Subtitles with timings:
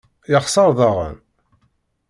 [0.31, 1.15] Yexser daɣen?